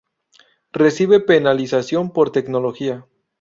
Recibe 0.73 1.19
penalización 1.19 2.09
por 2.11 2.31
tecnología. 2.31 3.05